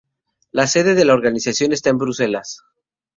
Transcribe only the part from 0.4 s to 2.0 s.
La Sede de la organización está en